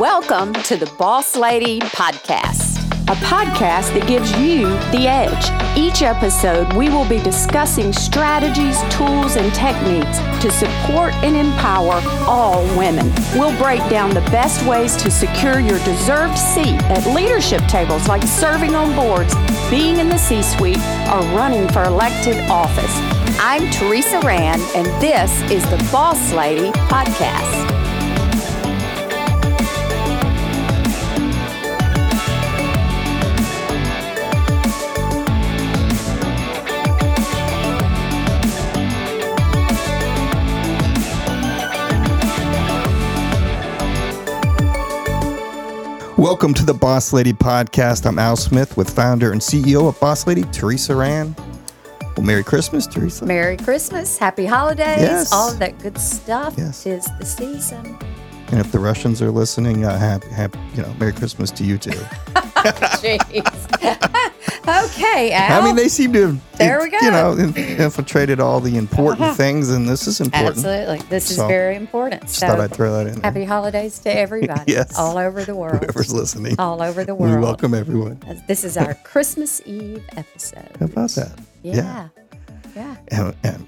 [0.00, 5.76] Welcome to the Boss Lady Podcast, a podcast that gives you the edge.
[5.76, 12.64] Each episode, we will be discussing strategies, tools, and techniques to support and empower all
[12.78, 13.12] women.
[13.34, 18.22] We'll break down the best ways to secure your deserved seat at leadership tables like
[18.22, 19.34] serving on boards,
[19.68, 20.80] being in the C suite,
[21.12, 22.96] or running for elected office.
[23.38, 27.79] I'm Teresa Rand, and this is the Boss Lady Podcast.
[46.30, 48.06] Welcome to the Boss Lady Podcast.
[48.06, 51.34] I'm Al Smith with founder and CEO of Boss Lady, Teresa Rand.
[52.16, 53.26] Well, Merry Christmas, Teresa.
[53.26, 55.32] Merry Christmas, Happy Holidays, Yes.
[55.32, 56.54] all of that good stuff.
[56.56, 56.84] Yes.
[56.84, 57.98] Tis the season.
[58.50, 61.78] And if the Russians are listening, uh, happy, happy, you know, Merry Christmas to you
[61.78, 61.90] too.
[63.00, 63.30] Jeez.
[64.90, 65.62] okay, Al.
[65.62, 66.98] I mean, they seem to have, There we go.
[67.00, 70.56] you know, in- infiltrated all the important things, and this is important.
[70.56, 70.98] Absolutely.
[71.08, 72.22] This is very important.
[72.22, 73.14] Just So, thought I'd throw that in.
[73.14, 73.22] there.
[73.22, 74.98] happy holidays to everybody Yes.
[74.98, 75.84] all over the world.
[75.84, 77.34] Whoever's listening, All over the world.
[77.36, 78.20] we welcome everyone.
[78.48, 80.76] This is our Christmas Eve episode.
[80.80, 81.38] How about that?
[81.62, 82.08] Yeah.
[82.74, 82.96] Yeah.
[83.08, 83.66] And, and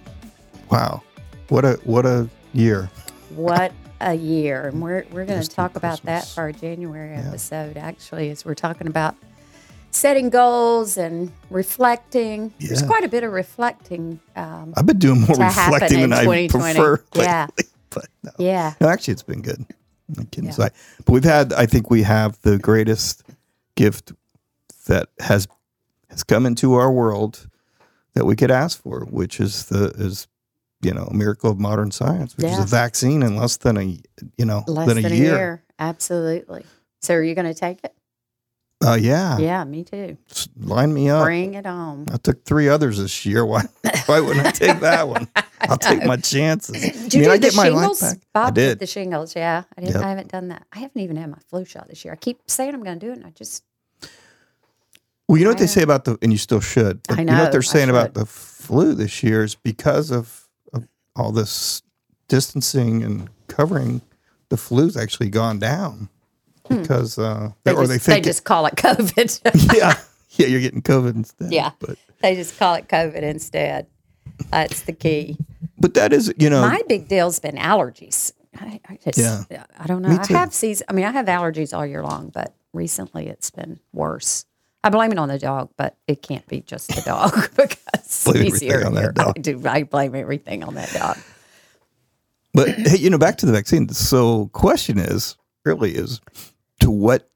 [0.70, 1.02] wow,
[1.50, 2.90] what a what a year.
[3.34, 3.72] What
[4.02, 4.66] a year.
[4.68, 8.54] And we're, we're going to talk about that for our January episode, actually, as we're
[8.54, 9.14] talking about
[9.90, 12.52] setting goals and reflecting.
[12.60, 14.20] There's quite a bit of reflecting.
[14.36, 16.74] Um, I've been doing more reflecting in than I 2020.
[16.78, 17.04] prefer.
[17.14, 17.46] Yeah.
[17.56, 18.30] lately, but no.
[18.38, 18.74] yeah.
[18.80, 19.64] No, actually, it's been good.
[20.16, 20.50] I'm kidding Yeah.
[20.50, 20.72] aside.
[21.04, 23.22] But we've had, I think we have the greatest
[23.76, 24.12] gift
[24.86, 25.46] that has
[26.10, 27.48] has come into our world
[28.14, 30.26] that we could ask for, which is the is
[30.82, 33.82] you know a miracle of modern science, which is a vaccine in less than a
[34.36, 35.62] you know Less than, than, a year.
[35.78, 36.64] Absolutely.
[37.00, 37.94] So are you going to take it?
[38.84, 40.16] Uh, yeah, Yeah, me too.
[40.58, 41.24] Line me up.
[41.24, 42.06] Bring it on.
[42.12, 43.46] I took three others this year.
[43.46, 43.62] Why
[44.06, 45.28] why wouldn't I take that one?
[45.60, 46.74] I'll take my chances.
[47.08, 48.16] Did you I do the get my life shingles?
[48.34, 48.78] Bob I did.
[48.80, 49.36] the shingles.
[49.36, 49.94] Yeah, I didn't.
[49.94, 50.04] Yep.
[50.04, 50.64] I haven't done that.
[50.72, 52.12] I haven't even had my flu shot this year.
[52.12, 53.62] I keep saying I'm going to do it, and I just
[55.28, 57.00] Well, you know what they say about the, and you still should.
[57.08, 60.41] I You know know, what they're saying about the flu this year is because of
[61.16, 61.82] all this
[62.28, 64.00] distancing and covering,
[64.48, 66.08] the flu's actually gone down
[66.68, 67.46] because, uh, Hmm.
[67.64, 69.74] they, or just, they they think, it- just call it COVID.
[69.76, 69.98] yeah,
[70.30, 71.52] yeah, you're getting COVID instead.
[71.52, 71.72] Yeah.
[71.80, 73.86] but they just call it COVID instead.
[74.50, 75.36] That's the key.
[75.78, 78.32] but that is, you know, My big deal's been allergies.
[78.58, 79.44] I, I just, Yeah.
[79.78, 80.10] I don't know.
[80.10, 80.86] I have season.
[80.88, 84.44] I mean, I have allergies all year long, but recently it's been worse.
[84.84, 88.44] I blame it on the dog, but it can't be just the dog because Blame
[88.44, 88.84] he's here.
[88.84, 89.12] on here.
[89.16, 89.62] I do.
[89.66, 91.18] I blame everything on that dog.
[92.52, 93.88] but hey, you know, back to the vaccine.
[93.90, 96.20] So, question is really is
[96.80, 97.30] to what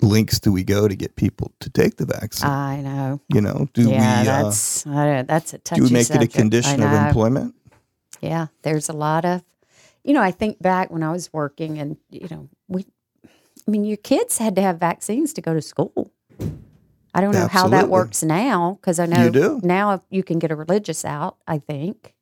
[0.00, 2.48] links do we go to get people to take the vaccine?
[2.48, 3.20] I know.
[3.28, 6.34] you know, do yeah, we uh, that's I, that's a touchy do we make subject.
[6.34, 7.54] it a condition of employment?
[8.22, 9.44] Yeah, there's a lot of,
[10.02, 12.86] you know, I think back when I was working, and you know, we,
[13.26, 16.10] I mean, your kids had to have vaccines to go to school.
[17.16, 19.60] I don't know how that works now because I know You do.
[19.62, 21.38] now you can get a religious out.
[21.46, 22.14] I think.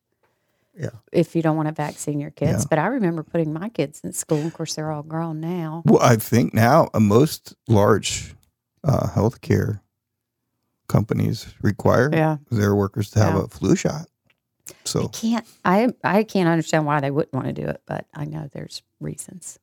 [0.77, 0.89] Yeah.
[1.11, 2.67] If you don't want to vaccine your kids, Yeah.
[2.69, 4.45] but I remember putting my kids in school.
[4.45, 5.83] Of course, they're all grown now.
[5.85, 8.35] Well, I think now uh, most large
[8.83, 9.79] uh, healthcare
[10.87, 12.37] companies require Yeah.
[12.51, 13.43] their workers to have Yeah.
[13.43, 14.07] a flu shot.
[14.83, 15.93] So Can't I?
[16.03, 19.59] I can't understand why they wouldn't want to do it, but I know there's reasons.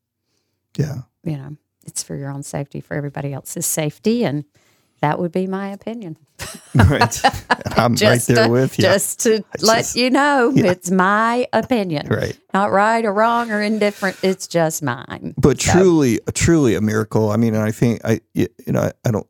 [0.79, 4.45] yeah, you know, it's for your own safety, for everybody else's safety, and
[5.03, 6.17] that would be my opinion.
[6.75, 7.21] right.
[7.77, 8.83] I'm right there to, with you.
[8.83, 10.71] Just to let you know, yeah.
[10.71, 12.09] it's my opinion.
[12.09, 12.39] right.
[12.55, 14.17] Not right or wrong or indifferent.
[14.23, 15.35] It's just mine.
[15.37, 17.31] But So- truly, truly a miracle.
[17.31, 19.27] I mean, and I think I you know, I don't.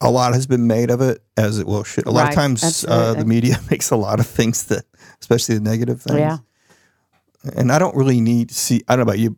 [0.00, 2.06] A lot has been made of it, as it will should.
[2.06, 4.84] A lot Right, of times, uh, the media makes a lot of things that,
[5.20, 6.18] especially the negative things.
[6.18, 6.38] Yeah.
[7.56, 8.82] And I don't really need to see.
[8.88, 9.36] I don't know about you,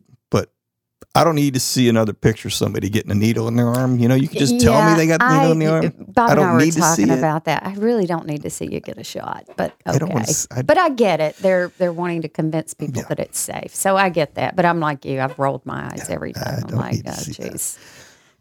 [1.15, 3.99] I don't need to see another picture of somebody getting a needle in their arm.
[3.99, 5.93] You know, you can just tell me they got the needle in the arm.
[6.09, 7.17] Bob I and don't I need to see talking it.
[7.17, 7.65] about that.
[7.65, 9.95] I really don't need to see you get a shot, but okay.
[10.13, 10.47] I to.
[10.51, 11.37] I, but I get it.
[11.37, 13.07] They're they're wanting to convince people Yeah.
[13.07, 13.73] that it's safe.
[13.73, 14.55] So I get that.
[14.57, 15.21] But I'm like you.
[15.21, 16.63] I've rolled my eyes every time.
[16.63, 17.77] I'm don't like, oh, jeez.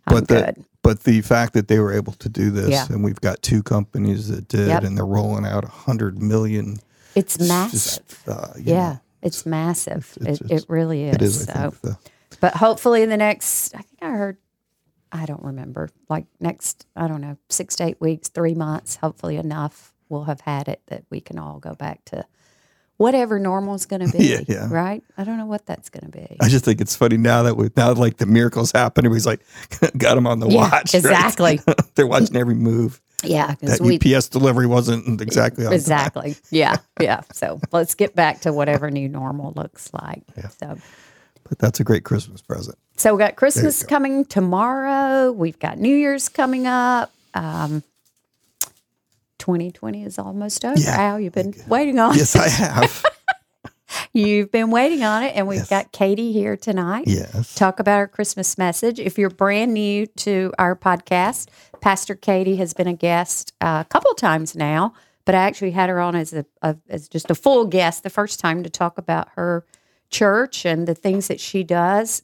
[0.06, 0.64] But the good.
[0.82, 2.86] but the fact that they were able to do this, Yeah.
[2.90, 4.82] and we've got two companies that did, Yep.
[4.82, 6.78] and they're rolling out a hundred million.
[7.14, 7.72] It's It's massive.
[8.08, 10.12] just, uh, Yeah, know, it's massive.
[10.20, 11.14] it's- it, it's- it really is.
[11.14, 11.44] it is.
[11.44, 11.72] so,
[12.44, 14.36] but hopefully in the next, I think I heard,
[15.10, 19.38] I don't remember, like next, I don't know, six to eight weeks, three months, hopefully
[19.38, 22.26] enough, we'll have had it that we can all go back to
[22.98, 24.26] whatever normal is going to be.
[24.26, 24.68] Yeah, yeah.
[24.70, 25.02] Right?
[25.16, 26.36] I don't know what that's going to be.
[26.38, 29.06] I just think it's funny now that we now like the miracles happen.
[29.06, 29.40] Everybody's like
[29.96, 30.70] got them on the Yeah, watch.
[30.92, 30.94] right?
[30.96, 31.60] exactly.
[31.94, 33.00] They're watching every move.
[33.22, 36.36] Yeah, That we UPS delivery wasn't exactly exactly.
[36.50, 37.22] Yeah, yeah.
[37.32, 40.24] So let's get back to whatever new normal looks like.
[40.36, 40.48] Yeah.
[40.48, 40.76] So.
[41.48, 42.78] But that's a great Christmas present.
[42.96, 43.88] So we got Christmas go.
[43.88, 45.30] coming tomorrow.
[45.32, 47.12] We've got New Year's coming up.
[47.34, 47.82] Um,
[49.38, 50.78] 2020 is almost over.
[50.78, 50.96] Yeah.
[51.00, 52.16] Al, you've been waiting on.
[52.16, 53.04] Yes, I have.
[54.12, 55.70] You've been waiting on it, and we've Yes.
[55.70, 57.04] got Katy here tonight.
[57.06, 57.54] yes.
[57.54, 58.98] Talk about our Christmas message.
[58.98, 61.48] If you're brand new to our podcast,
[61.80, 64.94] Pastor Katy has been a guest uh, a couple times now,
[65.24, 68.10] but I actually had her on as a, a as just a full guest the
[68.10, 69.64] first time to talk about her
[70.10, 72.22] church and the things that she does.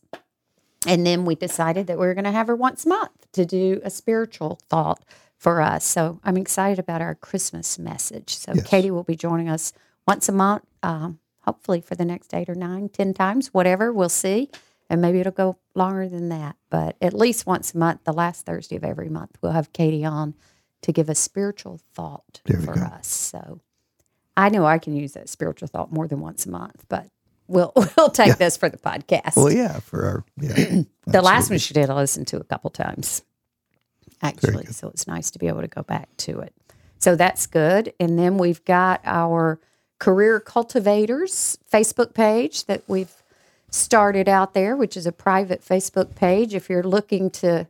[0.86, 3.44] And then we decided that we were going to have her once a month to
[3.44, 5.04] do a spiritual thought
[5.36, 5.84] for us.
[5.84, 8.36] So I'm excited about our Christmas message.
[8.36, 8.66] So Yes.
[8.66, 9.72] Katy will be joining us
[10.06, 13.92] once a month, um, hopefully for the next eight or nine, ten times, whatever.
[13.92, 14.50] We'll see.
[14.88, 16.56] And maybe it'll go longer than that.
[16.68, 20.04] But at least once a month, the last Thursday of every month, we'll have Katy
[20.04, 20.34] on
[20.82, 22.80] to give a spiritual thought for go.
[22.82, 23.06] us.
[23.06, 23.60] So
[24.36, 27.06] I know I can use that spiritual thought more than once a month, but
[27.50, 29.36] we'll we'll take this for the podcast.
[29.36, 30.82] Well, yeah, for our yeah.
[31.06, 33.22] The last one she did, I listened to a couple times,
[34.22, 34.66] actually.
[34.66, 36.54] So it's nice to be able to go back to it.
[37.00, 37.92] So that's good.
[37.98, 39.58] And then we've got our
[39.98, 43.22] Career Cultivators Facebook page that we've
[43.70, 46.54] started out there, which is a private Facebook page.
[46.54, 47.66] If you're looking to,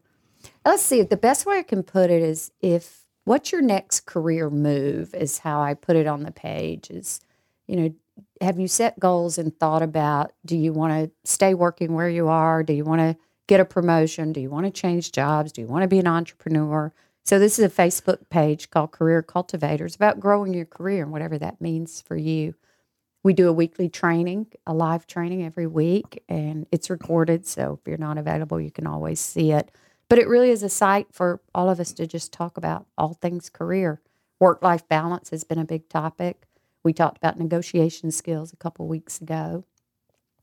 [0.67, 4.51] let's see, the best way I can put it is if what's your next career
[4.51, 7.21] move, is how I put it on the page, is,
[7.67, 7.95] you know,
[8.41, 12.29] have you set goals and thought about do you want to stay working where you
[12.29, 12.63] are?
[12.63, 14.33] Do you want to get a promotion?
[14.33, 15.53] Do you want to change jobs?
[15.53, 16.93] Do you want to be an entrepreneur?
[17.25, 21.39] So this is a Facebook page called Career Cultivators about growing your career and whatever
[21.39, 22.55] that means for you.
[23.23, 27.47] We do a weekly training, a live training every week, and it's recorded.
[27.47, 29.71] So if you're not available, you can always see it.
[30.09, 33.15] But it really is a site for all of us to just talk about all
[33.15, 34.01] things career.
[34.41, 36.47] Work life balance has been a big topic.
[36.85, 39.65] We talked about negotiation skills a couple weeks ago,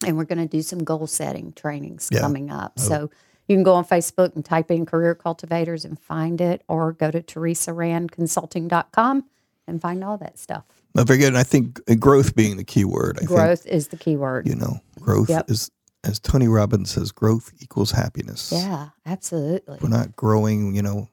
[0.05, 2.19] and we're going to do some goal setting trainings Yeah.
[2.21, 2.73] coming up.
[2.77, 2.81] Oh.
[2.81, 3.09] So
[3.47, 7.09] you can go on Facebook and type in career cultivators and find it, or go
[7.11, 9.25] to teresarandconsulting.com
[9.67, 10.63] and find all that stuff.
[10.95, 11.27] No, very good.
[11.29, 13.17] And I think growth being the key word.
[13.17, 14.47] I think Growth is the key word.
[14.47, 15.49] you know growth Yep.
[15.49, 15.71] is
[16.03, 18.51] as Tony Robbins says, growth equals happiness.
[18.53, 19.77] Yeah, absolutely.
[19.81, 21.09] we're not growing, you know.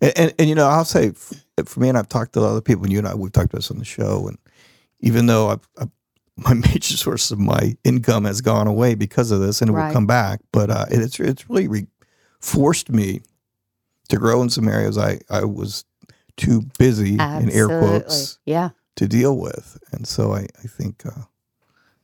[0.00, 1.12] And, and, and, you know, I'll say
[1.68, 3.58] for me, and I've talked to other people, and you and I, we've talked about
[3.58, 4.26] this on the show.
[4.28, 4.38] And
[5.00, 5.90] even though I've, I've,
[6.36, 9.86] my major source of my income has gone away because of this, and it Right.
[9.88, 11.86] will come back, but uh, it, it's it's really re-
[12.40, 13.20] forced me
[14.08, 15.84] to grow in some areas I, I was
[16.36, 19.78] too busy in air quotes Yeah, to deal with.
[19.92, 21.26] And so I, I think uh, I think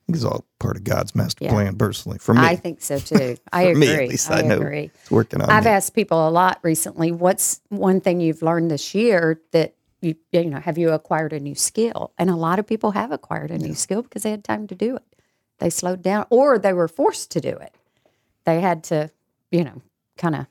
[0.08, 1.52] it's all part of God's master Yeah.
[1.52, 2.40] plan, personally, for me.
[2.42, 3.36] I think so too.
[3.52, 3.88] I agree.
[3.88, 4.90] at least I, I know agree.
[4.94, 5.70] it's working on I've me.
[5.70, 10.44] asked people a lot recently, what's one thing you've learned this year that you you
[10.44, 12.12] know, have you acquired a new skill?
[12.18, 14.74] And a lot of people have acquired a new skill because they had time to
[14.74, 15.02] do it.
[15.58, 17.74] They slowed down or they were forced to do it.
[18.44, 19.10] They had to,
[19.50, 19.82] you know,
[20.18, 20.46] kind of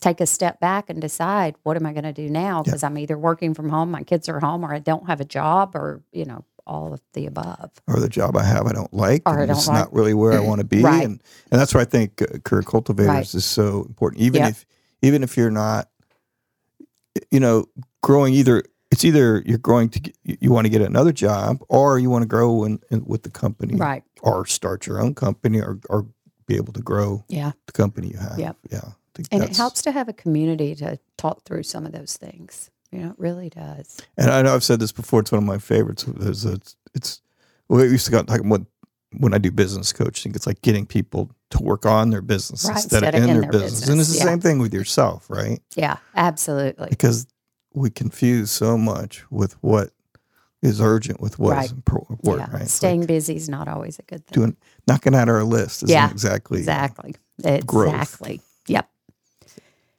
[0.00, 2.98] take a step back and decide what am I going to do now because I'm
[2.98, 6.02] either working from home, my kids are home or I don't have a job or,
[6.12, 7.70] you know, all of the above.
[7.86, 9.74] or the job I have I don't like, Or I don't it's like.
[9.76, 11.04] not really where I want to be, Right.
[11.04, 13.34] and and that's why I think uh, career cultivators Right.
[13.34, 14.22] is so important.
[14.22, 14.50] Even Yep.
[14.50, 14.66] if
[15.02, 15.90] even if you're not,
[17.30, 17.66] you know,
[18.02, 21.98] growing either it's either you're growing to get, you want to get another job, or
[21.98, 24.04] you want to grow in, in with the company, Right.
[24.22, 26.06] or start your own company, or or
[26.46, 27.52] be able to grow Yeah.
[27.66, 28.38] the company you have.
[28.38, 28.56] Yep.
[28.70, 28.80] Yeah,
[29.32, 32.70] And it helps to have a community to talk through some of those things.
[32.94, 34.00] You know, it really does.
[34.16, 35.18] And I know I've said this before.
[35.20, 36.06] It's one of my favorites.
[36.20, 37.20] It's it's, it's
[37.68, 38.66] we used to go talk when
[39.18, 40.32] when I do business coaching.
[40.36, 43.40] It's like getting people to work on their business Right, instead, instead of in, their,
[43.42, 43.88] their business.
[43.88, 44.24] And it's the yeah.
[44.24, 45.60] same thing with yourself, right?
[45.74, 46.86] Yeah, absolutely.
[46.88, 47.26] Because
[47.72, 49.90] we confuse so much with what
[50.62, 51.72] is urgent with what is Right.
[51.72, 52.68] important, yeah, right?
[52.68, 54.34] Staying like busy is not always a good thing.
[54.34, 57.16] doing knocking out our list isn't Yeah, exactly exactly.
[57.66, 57.92] growth.
[57.94, 58.40] Exactly.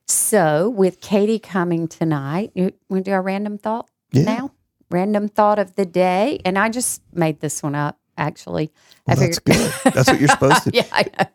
[0.08, 4.24] So, with Katy coming tonight, you want to do our random thought Yeah.
[4.24, 4.52] now?
[4.92, 7.98] Random thought of the day, and I just made this one up.
[8.18, 8.72] Actually,
[9.06, 9.74] Well, that's good.
[9.84, 10.72] That's what you're supposed to.
[10.74, 10.86] yeah.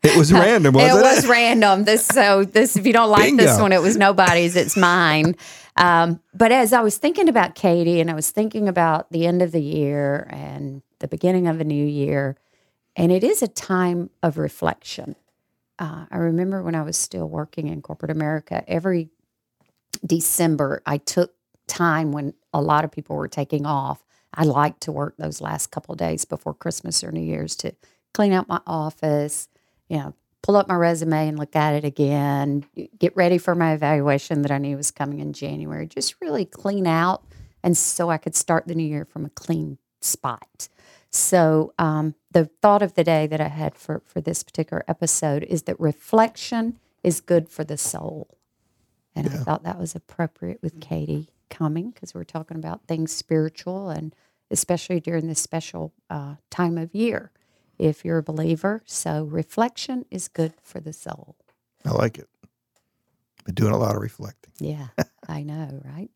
[0.03, 1.03] It was random, wasn't it it?
[1.03, 1.85] was random.
[1.85, 4.57] This so this if you don't like this one, it was nobody's.
[4.57, 5.35] It's mine.
[5.77, 9.43] Um, but as I was thinking about Katy, and I was thinking about the end
[9.43, 12.37] of the year and the beginning of a new year,
[12.97, 15.17] and it is a time of reflection.
[15.81, 19.09] Uh, I remember when I was still working in corporate America, every
[20.07, 21.33] December I took
[21.67, 24.05] time when a lot of people were taking off.
[24.35, 27.73] I like to work those last couple of days before Christmas or New Year's to
[28.13, 29.49] clean out my office,
[29.89, 32.65] you know, pull up my resume and look at it again,
[32.99, 35.87] get ready for my evaluation that I knew was coming in January.
[35.87, 37.25] Just really clean out,
[37.63, 40.69] and so I could start the new year from a clean spot.
[41.11, 45.43] So, um, the thought of the day that I had for, for this particular episode
[45.45, 48.39] is that reflection is good for the soul.
[49.15, 53.91] And I thought that was appropriate with Katy coming because we're talking about things spiritual
[53.91, 54.15] and
[54.51, 57.33] especially during this special uh, time of year
[57.79, 58.83] if you're a believer.
[58.87, 61.37] So, reflection is good for the soul.
[61.85, 62.29] I like it.
[63.45, 64.53] Been doing a lot of reflecting.
[64.59, 64.89] Yeah,
[65.29, 66.11] I know, right?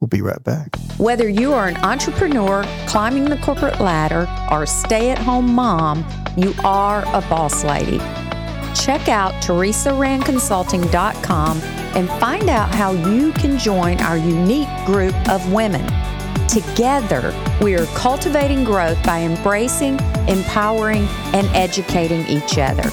[0.00, 0.76] We'll be right back.
[0.96, 6.06] Whether you are an entrepreneur climbing the corporate ladder or a stay at home mom,
[6.36, 7.98] you are a boss lady.
[8.74, 15.84] Check out teresarandconsulting.com and find out how you can join our unique group of women.
[16.46, 22.88] Together, we are cultivating growth by embracing, empowering, and educating each other.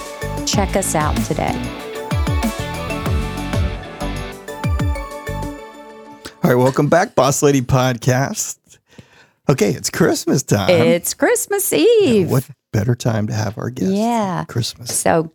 [0.45, 1.84] Check us out today.
[6.45, 8.59] All right, welcome back, Boss Lady Podcast.
[9.49, 10.69] Okay, it's Christmas time.
[10.69, 12.29] It's Christmas Eve.
[12.29, 13.95] what better time to have our guests?
[13.95, 14.45] Yeah.
[14.47, 14.95] Christmas.
[14.95, 15.31] So,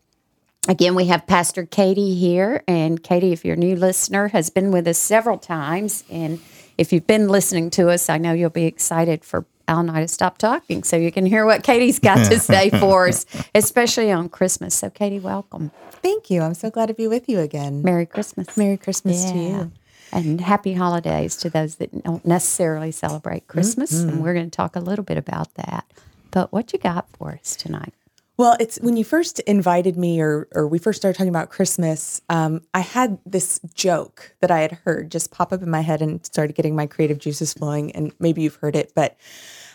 [0.68, 2.62] again, we have Pastor Katy here.
[2.68, 6.04] And Katy, if you're a new listener, has been with us several times.
[6.08, 6.38] And
[6.78, 10.02] if you've been listening to us, I know you'll be excited for Al and I
[10.02, 14.12] to stop talking so you can hear what Katy's got to say for us, especially
[14.12, 14.76] on Christmas.
[14.76, 15.72] So, Katy, welcome.
[15.90, 16.42] Thank you.
[16.42, 17.82] I'm so glad to be with you again.
[17.82, 18.56] Merry Christmas.
[18.56, 19.72] Merry Christmas to you.
[20.12, 24.00] And happy holidays to those that don't necessarily celebrate Christmas.
[24.00, 25.84] And we're going to talk a little bit about that.
[26.30, 27.94] But what you got for us tonight?
[28.36, 32.22] Well, it's when you first invited me, or or we first started talking about Christmas.
[32.30, 36.00] Um, I had this joke that I had heard just pop up in my head
[36.00, 37.92] and started getting my creative juices flowing.
[37.92, 39.18] And maybe you've heard it, but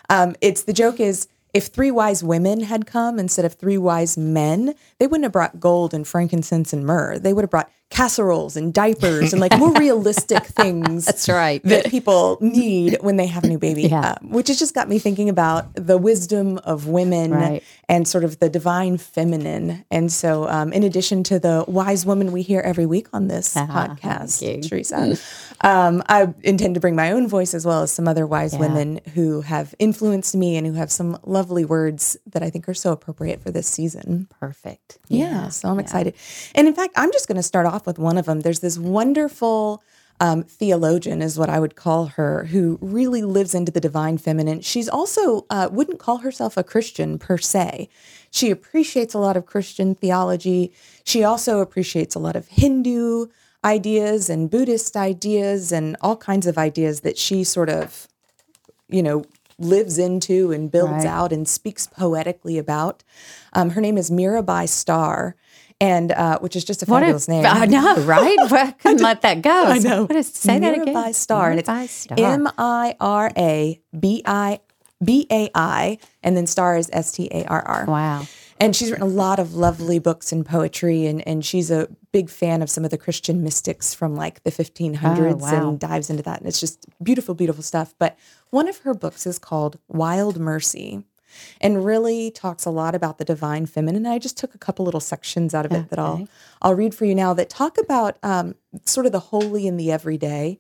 [0.10, 4.18] um, it's the joke is if three wise women had come instead of three wise
[4.18, 7.20] men, they wouldn't have brought gold and frankincense and myrrh.
[7.20, 11.06] They would have brought casseroles and diapers and like more realistic things.
[11.06, 11.64] That's right.
[11.64, 14.16] that people need when they have a new baby, Yeah.
[14.22, 17.64] um, which has just got me thinking about the wisdom of women Right.
[17.88, 19.86] and sort of the divine feminine.
[19.90, 23.56] And so, um, in addition to the wise woman we hear every week on this
[23.56, 23.66] Ah,
[24.02, 24.68] podcast.
[24.68, 25.18] Teresa,
[25.62, 28.60] um, I intend to bring my own voice as well as some other wise Yeah.
[28.60, 32.74] women who have influenced me and who have some lovely words that I think are
[32.74, 34.28] so appropriate for this season.
[34.40, 34.98] Perfect.
[35.08, 36.14] Yeah, so I'm excited.
[36.56, 38.42] And in fact, I'm just going to start off with one of them.
[38.42, 39.84] There's this wonderful
[40.20, 44.62] um, theologian, is what I would call her, who really lives into the divine feminine.
[44.62, 47.90] She's also uh, wouldn't call herself a Christian per se.
[48.32, 50.72] She appreciates a lot of Christian theology.
[51.04, 53.28] She also appreciates a lot of Hindu
[53.64, 58.08] ideas and Buddhist ideas and all kinds of ideas that she sort of
[58.88, 59.26] you know,
[59.58, 61.08] lives into and builds Right.
[61.08, 63.04] out and speaks poetically about.
[63.54, 65.36] Um, her name is Mirabai Starr,
[65.82, 67.46] and uh, which is just a What a, fabulous name.
[67.46, 68.38] I know, right?
[68.40, 69.52] I couldn't let that go.
[69.68, 70.06] I know.
[70.06, 70.94] What is, say that again.
[70.96, 72.18] Mirabai Starr, and Mirabai it's Starr.
[72.20, 74.60] M I R A B I
[75.04, 77.86] B A I, and then Starr is S T A R R.
[77.86, 78.26] Wow.
[78.58, 82.30] And she's written a lot of lovely books and poetry, and, and she's a big
[82.30, 85.70] fan of some of the Christian mystics from like the 1500s Oh, wow.
[85.72, 86.40] and dives into that.
[86.40, 87.94] And it's just beautiful, beautiful stuff.
[88.00, 88.18] But
[88.52, 91.04] one of her books is called Wild Mercy
[91.62, 94.06] and really talks a lot about the divine feminine.
[94.06, 96.28] I just took a couple little sections out of it that I'll,
[96.62, 99.92] I'll read for you now that talk about um, sort of the holy and the
[99.92, 100.60] everyday.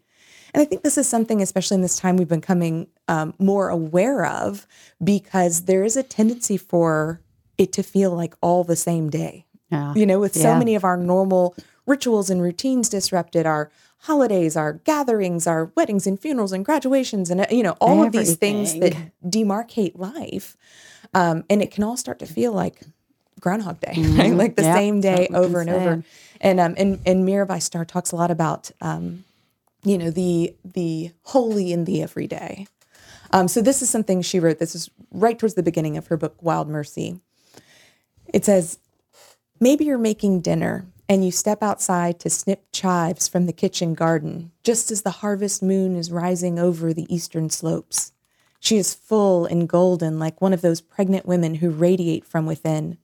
[0.53, 3.69] And I think this is something, especially in this time, we've been coming um, more
[3.69, 4.65] aware of
[5.03, 7.19] because there is a tendency for
[7.57, 9.45] it to feel like all the same day.
[9.69, 9.93] Yeah.
[9.95, 10.57] You know, with so Yeah.
[10.59, 11.55] many of our normal
[11.85, 17.41] rituals and routines disrupted, our holidays, our gatherings, our weddings and funerals and graduations, and
[17.41, 18.93] uh, you know, all of these things that
[19.25, 20.55] demarcate life.
[21.13, 22.81] Um, and it can all start to feel like
[23.39, 24.33] Groundhog Day, right?
[24.33, 24.77] Like the Mm-hmm.
[24.77, 26.03] Same day over and over.
[26.41, 29.23] And um, and and Mirabai Starr talks a lot about um,
[29.83, 32.67] you know the the holy in the everyday.
[33.31, 34.59] Um, so this is something she wrote.
[34.59, 37.19] This is right towards the beginning of her book, Wild Mercy.
[38.33, 38.79] It says,
[39.59, 44.51] maybe you're making dinner and you step outside to snip chives from the kitchen garden
[44.63, 48.11] just as the harvest moon is rising over the eastern slopes.
[48.59, 52.97] She is full and golden like one of those pregnant women who radiate from within.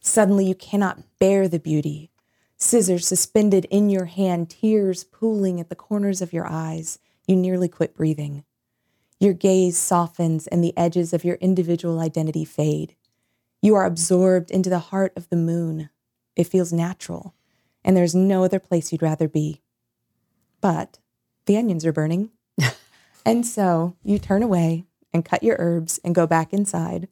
[0.00, 2.10] Suddenly you cannot bear the beauty.
[2.58, 6.98] Scissors suspended in your hand, tears pooling at the corners of your eyes.
[7.26, 8.44] You nearly quit breathing.
[9.18, 12.96] Your gaze softens and the edges of your individual identity fade.
[13.62, 15.88] You are absorbed into the heart of the moon.
[16.36, 17.34] It feels natural,
[17.84, 19.60] and there's no other place you'd rather be.
[20.60, 20.98] But
[21.46, 22.30] the onions are burning.
[23.24, 27.08] And so you turn away and cut your herbs and go back inside.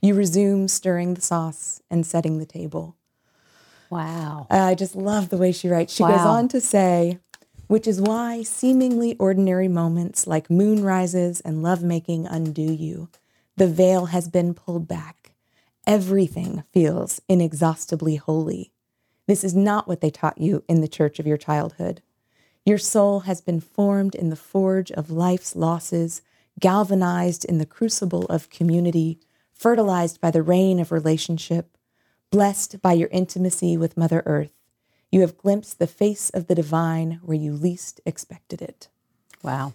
[0.00, 2.96] You resume stirring the sauce and setting the table.
[3.90, 4.46] Wow.
[4.50, 5.92] Uh, I just love the way she writes.
[5.92, 7.18] She goes on to say,
[7.66, 13.08] which is why seemingly ordinary moments like moon rises and lovemaking undo you.
[13.56, 15.17] The veil has been pulled back.
[15.88, 18.72] Everything feels inexhaustibly holy.
[19.26, 22.02] This is not what they taught you in the church of your childhood.
[22.66, 26.20] Your soul has been formed in the forge of life's losses,
[26.60, 29.18] galvanized in the crucible of community,
[29.54, 31.78] fertilized by the rain of relationship,
[32.30, 34.52] blessed by your intimacy with Mother Earth.
[35.10, 38.88] You have glimpsed the face of the divine where you least expected it.
[39.42, 39.72] Wow.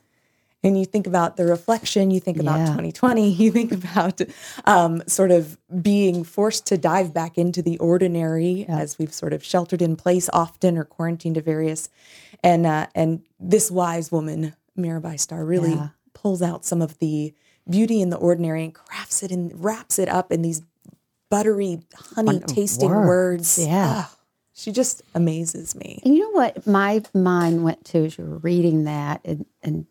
[0.65, 2.65] And you think about the reflection, you think about Yeah.
[2.67, 4.21] 2020, you think about
[4.65, 9.43] um, sort of being forced to dive back into the ordinary as we've sort of
[9.43, 11.89] sheltered in place often or quarantined to various.
[12.43, 15.89] And, uh, and this wise woman, Mirabai Starr, really Yeah.
[16.13, 17.33] pulls out some of the
[17.69, 20.61] beauty in the ordinary and crafts it and wraps it up in these
[21.29, 21.79] buttery,
[22.15, 23.57] honey tasting words.
[23.57, 23.85] words, yeah.
[24.05, 24.15] Ah,
[24.53, 25.99] she just amazes me.
[26.05, 29.87] And you know what my mind went to as you were reading that, and, and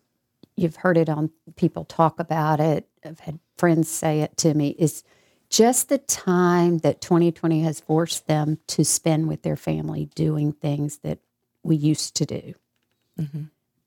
[0.55, 2.87] you've heard it on people talk about it.
[3.05, 4.75] I've had friends say it to me.
[4.79, 5.03] Is
[5.49, 10.97] just the time that 2020 has forced them to spend with their family doing things
[10.99, 11.19] that
[11.63, 12.53] we used to do,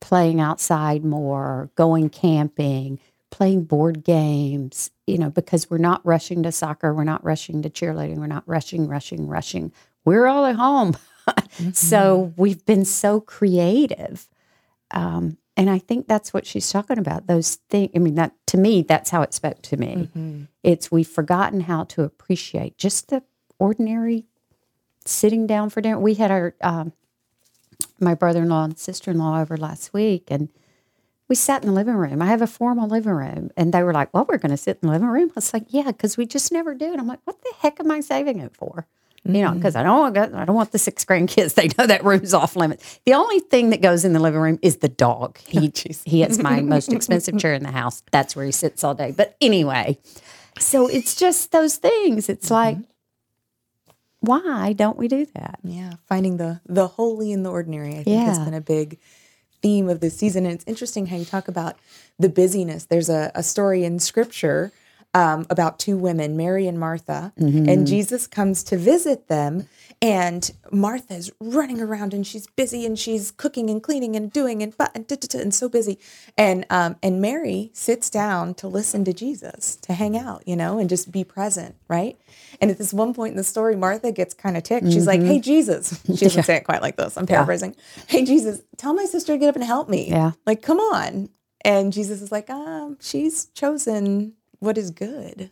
[0.00, 4.90] playing outside more, going camping, playing board games.
[5.06, 8.44] You know, because we're not rushing to soccer, we're not rushing to cheerleading, we're not
[8.46, 9.73] rushing, rushing, rushing.
[10.04, 10.96] We're all at home.
[11.73, 14.28] So we've been so creative.
[14.92, 17.26] Um, and I think that's what she's talking about.
[17.26, 20.08] Those things, I mean, that to me, that's how it spoke to me.
[20.62, 23.22] It's we've forgotten how to appreciate just the
[23.58, 24.26] ordinary
[25.04, 25.98] sitting down for dinner.
[25.98, 26.92] We had our, um,
[27.98, 30.48] my brother in law and sister in law over last week, and
[31.28, 32.20] we sat in the living room.
[32.20, 34.78] I have a formal living room, and they were like, "Well, we're going to sit
[34.82, 36.86] in the living room." I was like, "Yeah," because we just never do.
[36.92, 38.86] And I'm like, "What the heck am I saving it for?"
[39.35, 39.54] You know, mm.
[39.54, 41.54] because I don't want I don't want the six grandkids.
[41.56, 43.00] They know that room's off limits.
[43.07, 45.38] The only thing that goes in the living room is the dog.
[45.38, 48.03] He oh, he has my most expensive chair in the house.
[48.12, 49.12] That's where he sits all day.
[49.16, 49.98] But anyway,
[50.59, 52.29] so it's just those things.
[52.29, 52.55] It's mm-hmm.
[52.55, 52.79] like,
[54.20, 55.61] why don't we do that?
[55.62, 58.98] Yeah, finding the the holy in the ordinary, I think, has been a big
[59.62, 60.44] theme of this season.
[60.44, 61.77] And it's interesting how you talk about
[62.18, 62.85] the busyness.
[62.85, 64.72] There's a, a story in scripture
[65.16, 69.66] um, about two women, Mary and Martha, and Jesus comes to visit them.
[70.02, 74.62] And Martha is running around and she's busy and she's cooking and cleaning and doing
[74.62, 75.98] and but and, and so busy.
[76.37, 80.79] And um, and Mary sits down to listen to Jesus, to hang out, you know,
[80.79, 82.18] and just be present, right?
[82.61, 84.92] And at this one point in the story, Martha gets kind of ticked.
[84.92, 87.16] She's like, "Hey Jesus," she doesn't say it quite like this.
[87.16, 87.74] I'm paraphrasing.
[88.07, 90.11] Hey Jesus, tell my sister to get up and help me.
[90.11, 90.33] Yeah.
[90.44, 91.31] like come on.
[91.64, 94.35] And Jesus is like, um, she's chosen
[94.66, 95.50] what is good.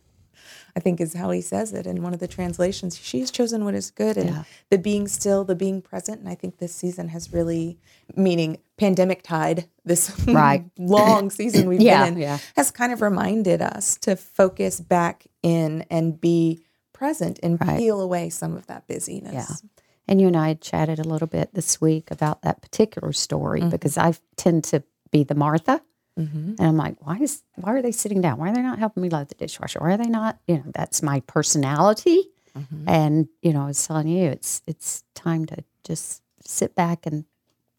[0.77, 2.99] I think is how he says it in one of the translations.
[2.99, 4.45] She's chosen what is good and Yeah.
[4.71, 6.19] the being still, the being present.
[6.21, 7.79] And I think this season has really,
[8.17, 10.65] meaning pandemic tide, this Right.
[10.77, 12.39] long season we've Yeah, been in, yeah.
[12.57, 16.61] has kind of reminded us to focus back in and be
[16.93, 17.79] present and Right.
[17.79, 19.33] peel away some of that busyness.
[19.33, 19.69] Yeah.
[20.09, 23.71] And you and I chatted a little bit this week about that particular story mm-hmm.
[23.71, 25.83] because I tend to be the Martha.
[26.19, 26.55] Mm-hmm.
[26.59, 28.39] And I'm like, why is why are they sitting down?
[28.39, 29.81] Why are they not helping me load the dishwasher?
[29.81, 30.39] Why are they not?
[30.47, 32.23] You know, that's my personality.
[32.57, 32.89] Mm-hmm.
[32.89, 37.25] And you know, I was telling you, it's it's time to just sit back and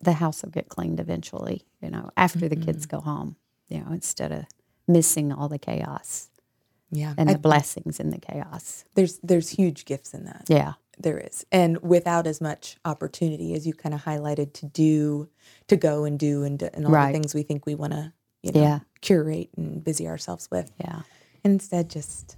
[0.01, 1.63] the house will get cleaned eventually.
[1.81, 2.97] You know, after the kids mm-hmm.
[2.97, 3.35] go home.
[3.69, 4.45] You know, instead of
[4.87, 6.29] missing all the chaos
[6.91, 7.15] Yeah.
[7.17, 8.85] and I- the blessings in the chaos.
[8.93, 10.45] there's there's huge gifts in that.
[10.47, 10.73] Yeah.
[10.99, 11.45] There is.
[11.51, 15.29] And without as much opportunity as you kind of highlighted to do,
[15.67, 17.07] to go and do and, and all Right.
[17.07, 18.13] the things we think we want to,
[18.45, 18.79] you know, Yeah.
[19.01, 20.71] curate and busy ourselves with.
[20.79, 21.01] Yeah.
[21.43, 22.37] Instead just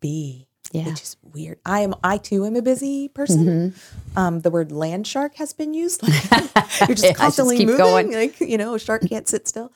[0.00, 0.48] be.
[0.72, 0.88] Yeah.
[0.88, 1.58] It's just weird.
[1.66, 3.46] I am I too am a busy person.
[3.46, 4.18] Mm-hmm.
[4.18, 6.02] Um, the word land shark has been used.
[6.02, 6.30] Like
[6.88, 7.78] you're just just constantly keep moving.
[7.84, 8.12] going.
[8.12, 9.70] Like, you know, a shark can't sit still.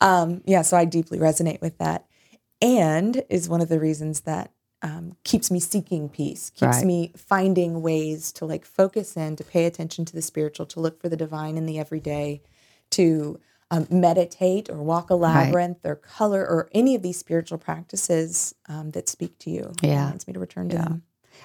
[0.00, 2.06] Um, yeah, so I deeply resonate with that.
[2.60, 4.50] And is one of the reasons that
[4.82, 6.84] um, keeps me seeking peace, keeps Right.
[6.86, 11.00] me finding ways to like focus in, to pay attention to the spiritual, to look
[11.00, 12.42] for the divine in the everyday,
[12.90, 13.38] to
[13.70, 18.90] um, meditate or walk a labyrinth or color or any of these spiritual practices um,
[18.90, 19.72] that speak to you.
[19.82, 20.04] It Yeah.
[20.04, 21.02] reminds me to return to them.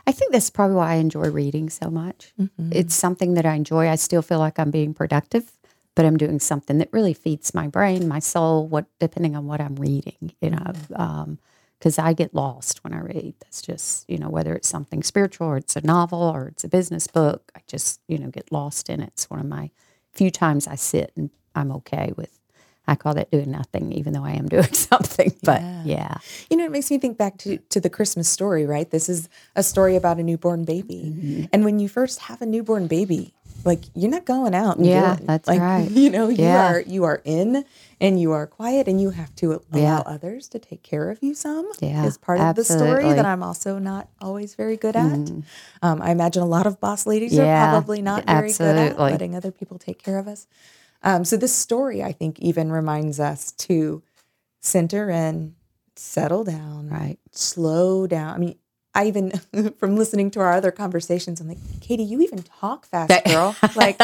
[0.07, 2.33] I think that's probably why I enjoy reading so much.
[2.71, 3.87] It's something that I enjoy.
[3.87, 5.51] I still feel like I'm being productive,
[5.95, 9.61] but I'm doing something that really feeds my brain, my soul, what depending on what
[9.61, 11.37] I'm reading, you know.
[11.77, 13.35] because I get lost when I read.
[13.41, 16.67] That's just, you know, whether it's something spiritual or it's a novel or it's a
[16.69, 19.09] business book, I just, you know, get lost in it.
[19.09, 19.69] It's one of my
[20.11, 22.29] few times I sit and I'm okay with
[22.87, 25.33] I call that doing nothing, even though I am doing something.
[25.43, 25.81] But Yeah.
[25.85, 26.17] yeah,
[26.49, 28.89] You know, it makes me think back to, to the Christmas story, right?
[28.89, 31.13] This is a story about a newborn baby.
[31.15, 31.43] Mm-hmm.
[31.51, 35.15] And when you first have a newborn baby, like you're not going out and Yeah,
[35.15, 35.89] doing, that's like, right.
[35.89, 36.61] You know, you Yeah.
[36.63, 37.65] are you are in
[37.99, 40.03] and you are quiet and you have to allow Yeah.
[40.05, 43.05] others to take care of you some Yeah, is part of the story.
[43.05, 43.15] Mm.
[43.15, 45.31] that I'm also not always very good at.
[45.81, 48.99] Um, I imagine a lot of boss ladies Yeah, are probably not very good at
[48.99, 50.45] letting other people take care of us.
[51.05, 54.03] Um, so this story, I think, even reminds us to
[54.61, 55.55] center in,
[55.95, 57.17] settle down, right.
[57.31, 58.35] slow down.
[58.35, 58.55] I mean,
[58.95, 59.31] I even
[59.77, 63.55] from listening to our other conversations, I'm like, Katy, you even talk fast, girl.
[63.75, 63.99] like,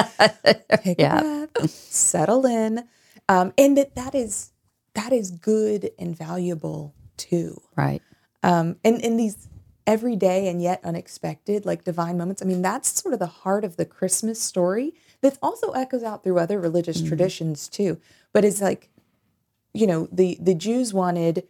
[0.83, 1.47] take Yeah.
[1.65, 2.85] settle in,
[3.29, 4.51] um, and that that is
[4.93, 7.61] that is good and valuable too.
[7.75, 8.01] Right.
[8.43, 9.47] Um, and in these
[9.87, 12.41] everyday and yet unexpected, like divine moments.
[12.41, 14.93] I mean, that's sort of the heart of the Christmas story.
[15.21, 17.07] That also echoes out through other religious Mm-hmm.
[17.07, 17.99] traditions too.
[18.33, 18.89] But it's like,
[19.73, 21.47] you know, the the Jews wanted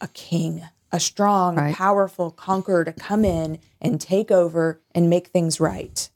[0.00, 1.74] a king, a strong, Right.
[1.74, 6.08] powerful conqueror to come in and take over and make things right.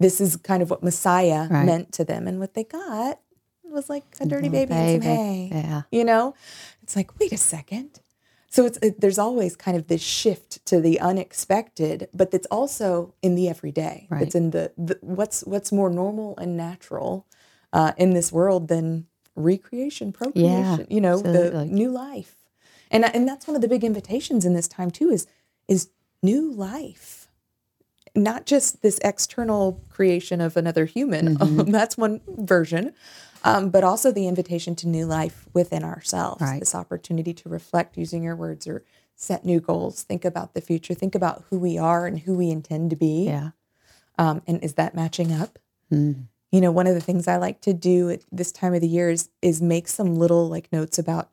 [0.00, 1.64] This is kind of what Messiah Right.
[1.64, 3.20] meant to them, and what they got
[3.64, 5.48] was like a dirty baby, and some hay.
[5.52, 5.82] Yeah.
[5.92, 6.34] You know,
[6.82, 8.00] it's like, wait a second.
[8.48, 13.14] So it's it, there's always kind of this shift to the unexpected, but it's also
[13.22, 14.06] in the everyday.
[14.10, 14.22] Right.
[14.22, 17.26] It's in the, the what's what's more normal and natural
[17.72, 20.80] uh, in this world than recreation, procreation.
[20.80, 22.36] Yeah, you know, the new life,
[22.90, 25.10] and and that's one of the big invitations in this time too.
[25.10, 25.26] Is
[25.68, 25.90] is
[26.22, 27.28] new life,
[28.14, 31.36] not just this external creation of another human.
[31.36, 31.70] Mm-hmm.
[31.70, 32.94] that's one version.
[33.44, 36.40] Um, but also the invitation to new life within ourselves.
[36.40, 36.60] Right.
[36.60, 40.94] This opportunity to reflect using your words or set new goals, think about the future,
[40.94, 43.24] think about who we are and who we intend to be.
[43.24, 43.50] Yeah.
[44.18, 45.58] Um, and is that matching up?
[45.92, 46.26] Mm.
[46.52, 48.88] You know, one of the things I like to do at this time of the
[48.88, 51.30] year is is make some little like notes about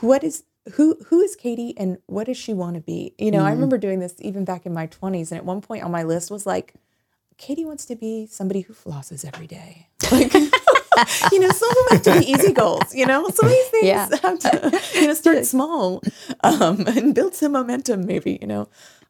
[0.00, 3.14] what is who who is Katy and what does she want to be?
[3.18, 5.82] You know, I remember doing this even back in my 20s and at one point
[5.82, 6.74] on my list was like
[7.36, 9.88] Katy wants to be somebody who flosses every day.
[10.10, 10.32] Like
[11.32, 12.94] you know, some of them have to be easy goals.
[12.94, 14.08] You know, some of these things Yeah.
[14.22, 16.02] have to, you know, start small
[16.44, 18.06] um, and build some momentum.
[18.06, 18.68] Maybe you know,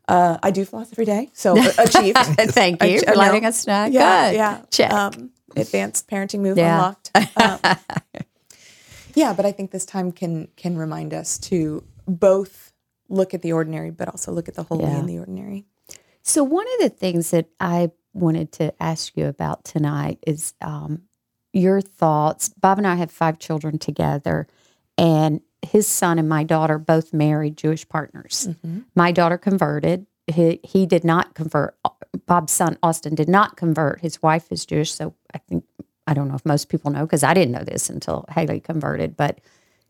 [0.09, 2.19] uh, I do floss every day, so achieved.
[2.19, 3.85] Thank you Ach- for letting us know.
[3.87, 4.37] Yeah, Good.
[4.37, 4.61] yeah.
[4.71, 4.93] Check.
[4.93, 6.75] Um, advanced parenting move Yeah.
[6.75, 7.11] unlocked.
[7.37, 7.77] Um,
[9.15, 12.73] yeah, but I think this time can can remind us to both
[13.09, 14.99] look at the ordinary, but also look at the holy Yeah.
[14.99, 15.65] in the ordinary.
[16.23, 21.03] So one of the things that I wanted to ask you about tonight is um,
[21.53, 22.49] your thoughts.
[22.49, 24.47] Bob and I have five children together,
[24.99, 28.49] and his son and my daughter both married Jewish partners.
[28.95, 30.07] My daughter converted.
[30.27, 31.77] He, he did not convert.
[32.27, 34.01] Bob's son Austin did not convert.
[34.01, 35.65] His wife is Jewish, so I think
[36.07, 39.17] I don't know if most people know because I didn't know this until Haley converted,
[39.17, 39.41] but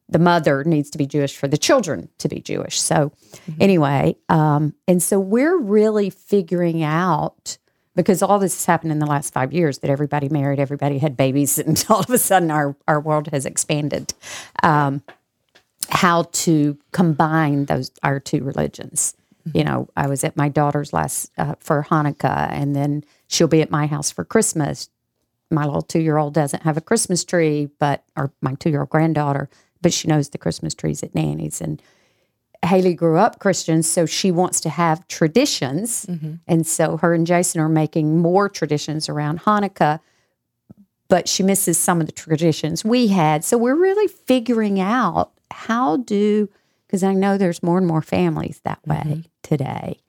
[0.09, 2.81] the mother needs to be Jewish for the children to be Jewish.
[2.81, 3.13] So,
[3.61, 7.59] anyway, um, and so we're really figuring out
[8.01, 11.17] because all this has happened in the last five years that everybody married, everybody had
[11.17, 14.15] babies, and all of a sudden our, our world has expanded.
[14.63, 15.03] Um,
[15.89, 19.15] how to combine those our two religions.
[19.55, 23.63] You know, I was at my daughter's last uh, for Hanukkah, and then she'll be
[23.63, 24.89] at my house for Christmas
[25.51, 28.81] my little two year old doesn't have a Christmas tree, but or my two year
[28.81, 29.49] old granddaughter,
[29.83, 31.61] but she knows the Christmas trees at Nanny's.
[31.61, 31.83] And
[32.65, 36.07] Haley grew up Christian, so she wants to have traditions.
[36.07, 36.35] Mm-hmm.
[36.47, 40.01] And so her and Jason are making more traditions around Hanukkah,
[41.09, 43.45] but she misses some of the traditions we had.
[43.45, 46.49] So we're really figuring out how do
[46.87, 49.21] because I know there's more and more families that way mm-hmm.
[49.43, 50.01] today.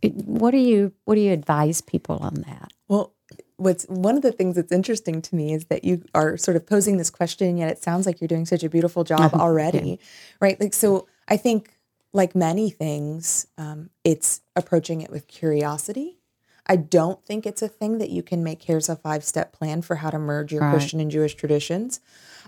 [0.00, 2.72] It- What do you what do you advise people on that?
[2.88, 3.14] Well,
[3.56, 6.66] what's one of the things that's interesting to me is that you are sort of
[6.66, 10.00] posing this question, yet it sounds like you're doing such a beautiful job already,
[10.40, 10.58] right?
[10.60, 11.76] Like, so I think,
[12.12, 16.18] like many things, um, it's approaching it with curiosity.
[16.66, 18.62] I don't think it's a thing that you can make.
[18.62, 20.70] Here's a five step plan for how to merge your Right.
[20.70, 22.00] Christian and Jewish traditions.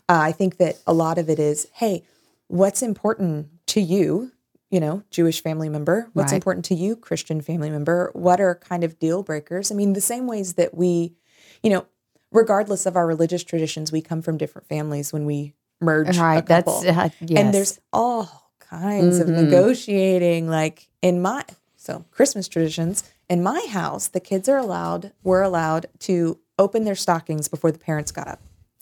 [0.08, 2.04] Uh, I think that a lot of it is, hey,
[2.48, 4.32] what's important to you?
[4.70, 6.08] You know, Jewish family member.
[6.12, 6.36] What's Right.
[6.36, 8.10] important to you, Christian family member?
[8.14, 9.70] What are kind of deal breakers?
[9.70, 11.14] I mean, the same ways that we,
[11.62, 11.86] you know,
[12.30, 16.16] regardless of our religious traditions, we come from different families when we merge.
[16.16, 17.38] a Right, that's uh, yes.
[17.38, 18.41] And there's all
[18.80, 19.44] kinds of Mhm.
[19.44, 20.48] negotiating.
[20.48, 21.44] Like in my
[21.76, 26.94] so Christmas traditions in my house, the kids are allowed were allowed to open their
[26.94, 28.40] stockings before the parents got up,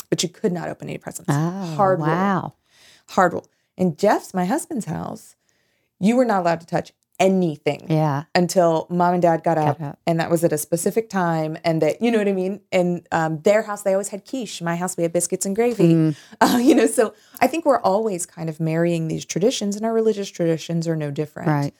[0.09, 1.31] but you could not open any presents.
[1.33, 2.09] oh, Hard rule.
[2.09, 2.55] wow.
[3.11, 3.46] Hard rule.
[3.76, 5.35] In Jeff's, my husband's house,
[5.98, 8.24] you were not allowed to touch anything Yeah.
[8.35, 9.98] until mom and dad got up, up.
[10.06, 13.06] and that was at a specific time and that you know what i mean and
[13.12, 16.16] um, their house they always had quiche my house we had biscuits and gravy Mm.
[16.40, 19.92] uh, you know so i think we're always kind of marrying these traditions and our
[19.92, 21.74] religious traditions are no different Right.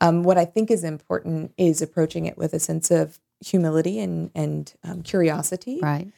[0.00, 4.30] um, what i think is important is approaching it with a sense of humility and
[4.34, 6.08] and um, curiosity Right.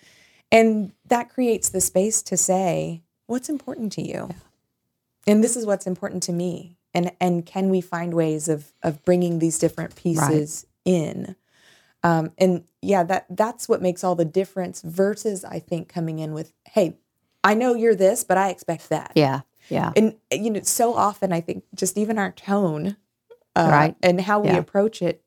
[0.53, 4.31] and that creates the space to say what's important to you
[5.27, 9.05] and this is what's important to me and and can we find ways of of
[9.05, 11.37] bringing these different pieces in
[12.03, 16.33] um, and yeah that that's what makes all the difference versus i think coming in
[16.33, 16.96] with hey
[17.44, 19.40] i know you're this but i expect that Yeah.
[19.68, 19.92] Yeah.
[19.96, 22.96] and you know so often i think just even our tone
[23.57, 23.96] uh, Right.
[24.03, 24.59] and how we Yeah.
[24.59, 25.22] approach it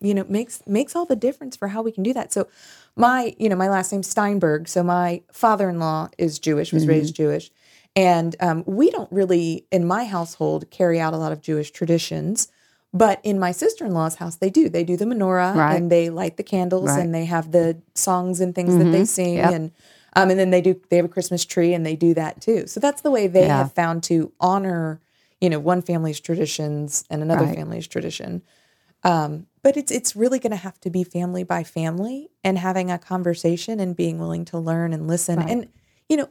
[0.00, 2.48] you know makes makes all the difference for how we can do that so
[2.96, 7.22] my you know my last name's steinberg so my father-in-law is jewish was raised Mm-hmm.
[7.30, 7.50] jewish
[7.96, 12.48] and um, we don't really in my household carry out a lot of jewish traditions
[12.92, 15.76] but in my sister-in-law's house they do they do the menorah Right.
[15.76, 17.00] and they light the candles Right.
[17.00, 19.52] and they have the songs and things that they sing Yep.
[19.52, 19.72] and
[20.14, 22.66] um, and then they do they have a christmas tree and they do that too
[22.66, 23.56] so that's the way they Yeah.
[23.58, 25.00] have found to honor
[25.40, 27.54] you know one family's traditions and another Right.
[27.56, 28.42] family's tradition
[29.04, 32.90] um, but it's it's really going to have to be family by family and having
[32.90, 35.68] a conversation and being willing to learn and listen and
[36.08, 36.28] you know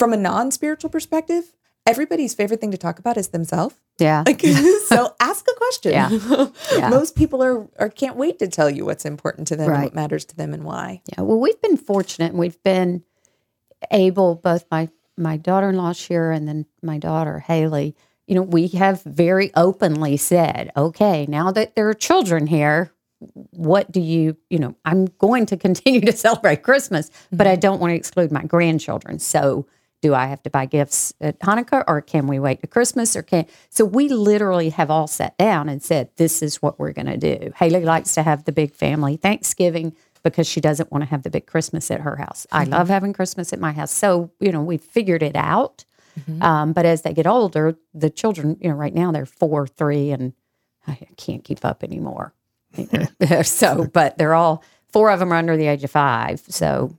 [0.00, 1.52] from a non-spiritual perspective
[1.86, 4.24] everybody's favorite thing to talk about is themselves Yeah.
[4.26, 4.40] like,
[4.86, 6.46] so ask a question Yeah.
[6.72, 6.88] Yeah.
[6.88, 9.94] most people are, are can't wait to tell you what's important to them and what
[9.94, 12.30] matters to them and why Yeah, well, we've been fortunate.
[12.30, 13.04] and We've been
[13.90, 17.94] able, both my my daughter-in-law Shira and then my daughter Haley.
[18.26, 22.90] You know, we have very openly said, okay, now that there are children here,
[23.50, 27.60] what do you, you know, I'm going to continue to celebrate Christmas, but I mm-hmm.
[27.60, 29.18] don't want to exclude my grandchildren.
[29.18, 29.66] So,
[30.02, 33.22] do I have to buy gifts at Hanukkah or can we wait to Christmas or
[33.22, 37.06] can so we literally have all sat down and said this is what we're going
[37.06, 37.52] to do.
[37.56, 41.30] Haley likes to have the big family Thanksgiving because she doesn't want to have the
[41.30, 42.46] big Christmas at her house.
[42.52, 43.90] I love having Christmas at my house.
[43.90, 45.84] So, you know, we figured it out.
[46.42, 50.10] Um, but as they get older, the children, you know, right now they're four, three,
[50.10, 50.34] and
[50.86, 52.34] I can't keep up anymore.
[53.42, 56.40] so, but they're all four of them are under the age of five.
[56.48, 56.96] So,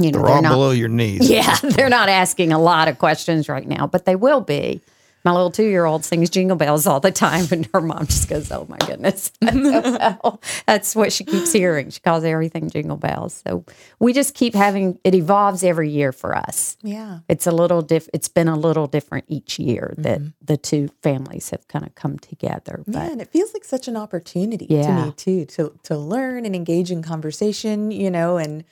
[0.00, 1.28] you know, They're they're all not, below your knees.
[1.38, 4.80] yeah, they're not asking a lot of questions right now, but they will be.
[5.26, 8.28] My little two year old sings jingle bells all the time, and her mom just
[8.28, 9.32] goes, Oh my goodness.
[10.66, 11.90] That's what she keeps hearing.
[11.90, 13.42] She calls everything jingle bells.
[13.46, 13.64] So
[13.98, 16.76] we just keep having it evolves every year for us.
[16.82, 20.28] yeah It's a little diff it's been a little different each year that Mm-hmm.
[20.44, 22.82] the two families have kind of come together.
[22.86, 26.44] But Yeah, and it feels like such an opportunity to me too to to learn
[26.46, 28.64] and engage in conversation, you know, and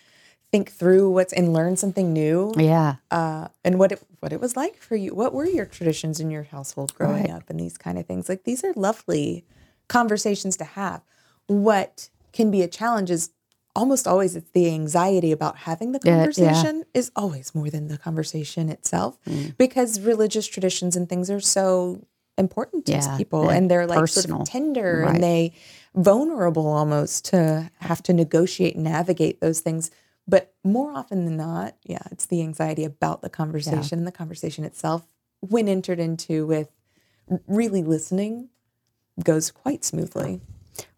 [0.52, 2.52] think through what's and learn something new.
[2.56, 2.96] yeah.
[3.10, 5.14] Uh, and what it what it was like for you.
[5.14, 7.30] What were your traditions in your household growing Right.
[7.32, 8.28] up, and these kind of things.
[8.28, 9.44] Like these are lovely
[9.88, 11.00] conversations to have.
[11.46, 13.30] What can be a challenge is
[13.74, 16.16] almost always it's the anxiety about having the Yeah, yeah.
[16.18, 19.56] conversation is always more than the conversation itself Mm.
[19.56, 22.00] because religious traditions and things are so
[22.36, 25.14] important to Yeah, people yeah, and they're like sort of tender Right.
[25.14, 25.52] and they
[25.94, 29.90] vulnerable almost to have to negotiate and navigate those things
[30.26, 34.64] but more often than not yeah it's the anxiety about the conversation and the conversation
[34.64, 35.06] itself
[35.40, 36.70] when entered into with
[37.46, 38.48] really listening
[39.22, 40.40] goes quite smoothly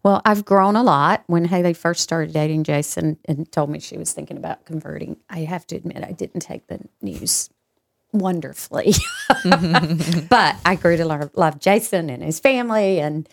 [0.03, 1.23] Well, I've grown a lot.
[1.27, 5.39] When Haley first started dating Jason and told me she was thinking about converting, I
[5.39, 7.49] have to admit I didn't take the news
[8.13, 8.93] wonderfully.
[10.29, 13.27] but I grew to love, love Jason and his family and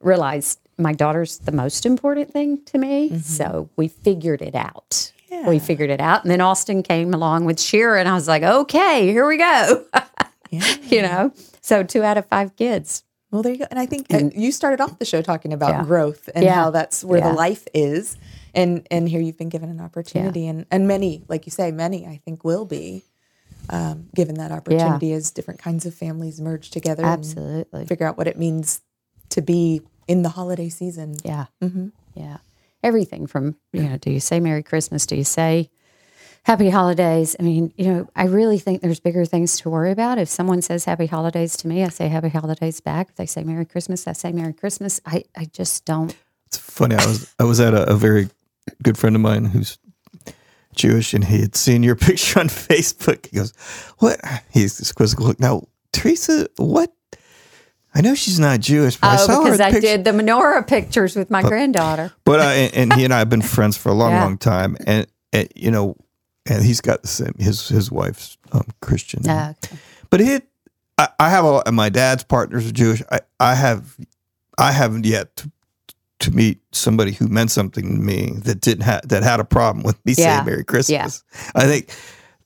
[0.00, 3.08] realized my daughter's the most important thing to me.
[3.08, 3.18] Mm-hmm.
[3.18, 5.12] So we figured it out.
[5.30, 6.22] We figured it out.
[6.24, 9.84] And then Austin came along with Shira, and I was like, okay, here we go.
[10.50, 11.32] yeah you know?
[11.60, 13.02] So two out of five kids.
[13.32, 15.70] well there you go and i think uh, you started off the show talking about
[15.70, 15.82] Yeah.
[15.84, 16.54] growth and Yeah.
[16.54, 17.30] how that's where Yeah.
[17.30, 18.16] the life is
[18.54, 22.06] and and here you've been given an opportunity and and many like you say many
[22.06, 23.02] i think will be
[23.68, 27.80] um, given that opportunity as different kinds of families merge together Absolutely.
[27.80, 28.80] and figure out what it means
[29.30, 31.46] to be in the holiday season Yeah.
[32.14, 32.36] Yeah.
[32.82, 35.06] Everything from, you know, do you say Merry Christmas?
[35.06, 35.70] Do you say
[36.44, 37.34] Happy Holidays?
[37.40, 40.18] I mean, you know, I really think there's bigger things to worry about.
[40.18, 43.08] If someone says Happy Holidays to me, I say Happy Holidays back.
[43.10, 45.00] If they say Merry Christmas, I say Merry Christmas.
[45.04, 46.14] I, I just don't.
[46.46, 46.94] It's funny.
[46.94, 48.28] I was I was at a, a very
[48.82, 49.78] good friend of mine who's
[50.74, 53.26] Jewish, and he had seen your picture on Facebook.
[53.26, 53.52] He goes,
[53.98, 55.40] "What?" He's this quizzical look.
[55.40, 56.92] Now, Teresa, what?
[57.96, 59.38] I know she's not Jewish, but I saw her.
[59.38, 59.80] Oh, because her I picture.
[59.88, 62.12] did the menorah pictures with my granddaughter.
[62.24, 64.22] But I, and he and I have been friends for a long, Yeah.
[64.24, 65.96] long time, and, and you know,
[66.44, 67.32] and he's got the same.
[67.38, 69.54] His his wife's um, Christian, Uh,
[70.10, 70.40] but he,
[70.98, 73.02] I, I have a, my dad's partners are Jewish.
[73.10, 73.96] I, I have,
[74.58, 75.50] I haven't yet to,
[76.20, 79.82] to meet somebody who meant something to me that didn't have that had a problem
[79.84, 80.34] with me Yeah.
[80.36, 81.24] saying Merry Christmas.
[81.54, 81.90] I think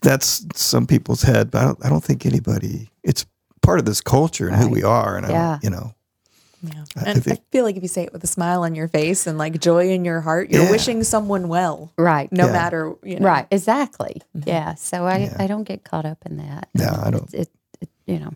[0.02, 2.88] that's some people's head, but I don't, I don't think anybody.
[3.02, 3.26] It's
[3.70, 5.50] part of this culture and who we are, and I Yeah.
[5.52, 5.94] don't, you know,
[6.62, 6.84] Yeah.
[6.96, 8.88] I And I think- feel like if you say it with a smile on your
[8.88, 10.70] face and like joy in your heart, you're Yeah.
[10.72, 12.30] wishing someone well, Right.
[12.32, 12.52] no Yeah.
[12.52, 13.26] matter, you know.
[13.26, 13.46] Right.
[13.50, 14.20] Exactly.
[14.36, 14.48] Mm-hmm.
[14.48, 14.74] Yeah.
[14.74, 15.36] So I, Yeah.
[15.38, 16.68] I don't get caught up in that.
[16.74, 17.32] No, I don't.
[17.32, 17.48] It,
[17.80, 18.32] it, you know,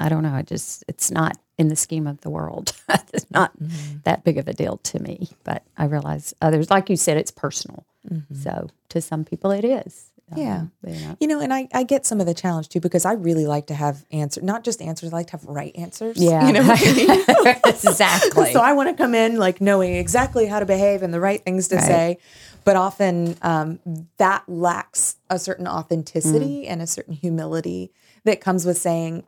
[0.00, 0.32] I don't know.
[0.34, 2.72] I just, it's not in the scheme of the world.
[3.12, 3.98] it's not mm-hmm.
[4.04, 5.28] that big of a deal to me.
[5.42, 7.84] But I realize others, like you said, it's personal.
[8.10, 8.36] Mm-hmm.
[8.36, 10.12] So to some people, it is.
[10.36, 10.66] Yeah.
[10.86, 11.40] Um, you know.
[11.40, 14.04] And I, I get some of the challenge too because I really like to have
[14.10, 16.16] answers, not just answers, I like to have right answers.
[16.16, 16.46] Yeah.
[16.46, 16.92] You know what I
[17.44, 17.56] mean?
[17.66, 18.52] exactly.
[18.52, 21.42] So I want to come in like knowing exactly how to behave and the right
[21.42, 21.84] things to Right.
[21.84, 22.18] say.
[22.64, 23.78] But often um,
[24.16, 26.70] that lacks a certain authenticity Mm.
[26.70, 27.92] and a certain humility
[28.24, 29.24] that comes with saying,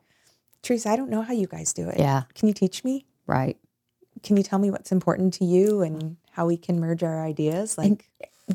[0.62, 1.98] Teresa, I don't know how you guys do it.
[1.98, 2.22] Yeah.
[2.34, 3.04] Can you teach me?
[3.26, 3.56] right.
[4.22, 7.76] Can you tell me what's important to you and how we can merge our ideas?
[7.76, 8.08] Like,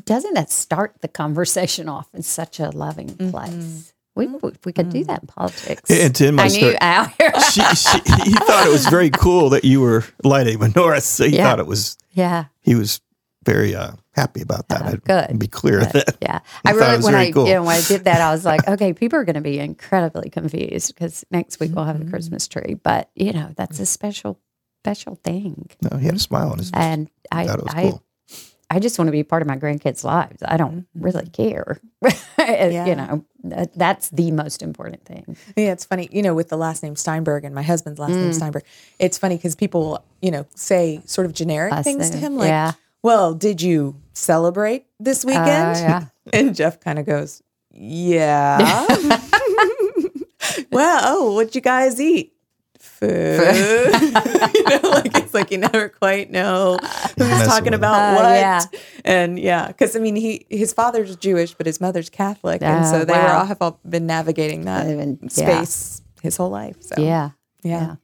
[0.04, 3.30] Doesn't that start the conversation off in such a loving mm-hmm.
[3.30, 3.92] place?
[4.14, 5.06] We, we, we could do mm-hmm.
[5.06, 5.90] that in politics.
[5.90, 7.32] And Tim, I I knew start- out here.
[7.50, 11.02] she, she, he thought it was very cool that you were lighting menorahs.
[11.02, 11.44] So he Yeah.
[11.44, 11.96] thought it was.
[12.10, 12.46] yeah.
[12.60, 13.00] He was
[13.44, 14.82] very uh, happy about that.
[15.08, 15.38] Oh, I'd.
[15.38, 16.16] Be clear that.
[16.22, 17.48] Yeah, I I thought it really was when very I cool.
[17.48, 19.58] you know when I did that, I was like, okay, people are going to be
[19.58, 22.12] incredibly confused because next week we'll have the mm-hmm.
[22.12, 24.38] Christmas tree, but you know that's a special
[24.84, 26.80] special thing, No, he had a smile on his face.
[26.80, 28.02] and I thought it was I cool.
[28.74, 30.42] I just want to be part of my grandkids' lives.
[30.44, 31.78] I don't really care,
[32.38, 32.86] Yeah.
[32.86, 33.24] you know.
[33.44, 35.36] That, that's the most important thing.
[35.56, 38.22] Yeah, it's funny, you know, with the last name Steinberg and my husband's last Mm.
[38.22, 38.62] name Steinberg.
[38.98, 42.48] It's funny because people, you know, say sort of generic Last things to him, like,
[42.48, 42.72] yeah.
[43.02, 46.04] "Well, did you celebrate this weekend?" yeah.
[46.32, 48.58] and Jeff kind of goes, "Yeah."
[50.70, 52.32] well, oh, what'd you guys eat?
[53.06, 54.54] Food.
[54.54, 56.78] you know, like it's like you never quite know
[57.18, 58.34] who's talking with about Uh, what.
[58.34, 58.60] yeah.
[59.04, 62.90] And yeah, because I mean, he his father's Jewish, but his mother's Catholic, and Oh,
[62.90, 65.28] so they were all have all been navigating that They've been- yeah.
[65.28, 66.76] space his whole life.
[66.80, 67.30] So Yeah.
[67.62, 67.96] yeah.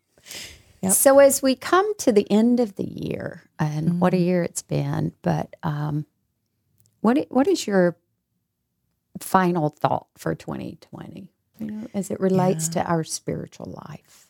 [0.82, 0.92] Yep.
[0.92, 4.24] So as we come to the end of the year, and what a Mm-hmm.
[4.26, 6.06] year it's been, but um,
[7.00, 7.96] what what is your
[9.20, 11.28] final thought for 2020?
[11.58, 14.27] You know, as it relates to our spiritual life.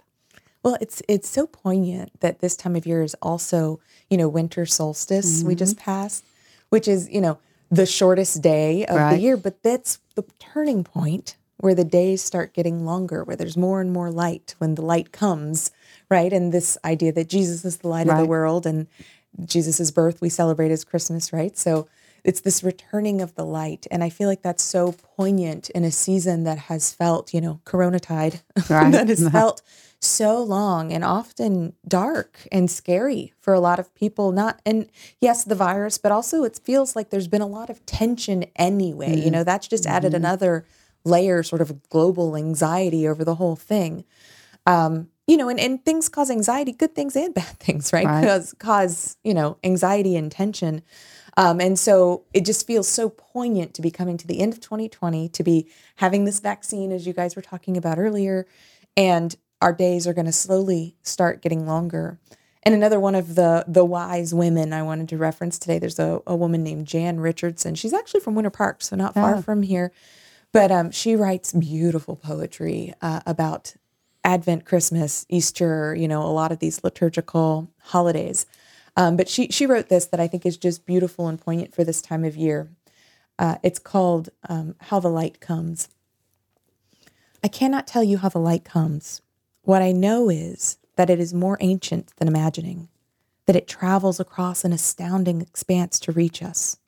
[0.62, 4.66] Well, it's it's so poignant that this time of year is also, you know, winter
[4.66, 5.84] solstice we just Mm-hmm.
[5.84, 6.24] passed,
[6.70, 7.38] which is, you know,
[7.70, 12.54] the shortest day of the year, but that's the turning point where the days start
[12.54, 15.70] getting longer, where there's more and more light when the light comes,
[16.08, 16.32] right?
[16.32, 18.86] And this idea that Jesus is the light of the world and
[19.44, 21.56] Jesus' birth we celebrate as Christmas, right?
[21.58, 21.88] So
[22.24, 23.86] it's this returning of the light.
[23.90, 27.60] And I feel like that's so poignant in a season that has felt, you know,
[27.64, 28.40] corona tide,
[28.70, 28.92] Right.
[28.92, 29.62] that has felt
[30.00, 34.32] so long and often dark and scary for a lot of people.
[34.32, 34.88] Not, and
[35.20, 39.16] yes, the virus, but also it feels like there's been a lot of tension anyway.
[39.16, 40.64] You know, that's just added another
[41.04, 44.04] layer sort of global anxiety over the whole thing
[44.68, 48.06] um, you know, and, and things cause anxiety, good things and bad things, right?
[48.06, 48.24] Right.
[48.24, 50.82] Cause cause, you know, anxiety and tension.
[51.36, 54.60] Um, and so it just feels so poignant to be coming to the end of
[54.60, 58.46] 2020, to be having this vaccine, as you guys were talking about earlier,
[58.96, 62.18] and our days are going to slowly start getting longer.
[62.62, 66.20] And another one of the the wise women I wanted to reference today, there's a,
[66.26, 67.74] a woman named Jan Richardson.
[67.74, 69.92] She's actually from Winter Park, so not far from here.
[70.52, 73.74] But um, she writes beautiful poetry uh, about
[74.24, 78.46] Advent, Christmas, Easter, you know, a lot of these liturgical holidays.
[78.96, 81.84] Um, but she she wrote this that I think is just beautiful and poignant for
[81.84, 82.68] this time of year.
[83.38, 85.88] Uh, it's called um, "How the Light Comes."
[87.42, 89.22] I cannot tell you how the light comes.
[89.68, 92.88] What I know is that it is more ancient than imagining,
[93.44, 96.78] that it travels across an astounding expanse to reach us,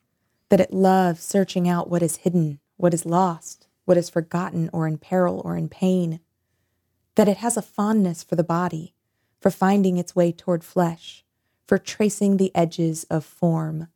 [0.49, 4.87] that it loves searching out what is hidden, what is lost, what is forgotten or
[4.87, 6.21] in peril or in pain,
[7.13, 8.95] that it has a fondness for the body,
[9.39, 11.23] for finding its way toward flesh,
[11.67, 13.89] for tracing the edges of form,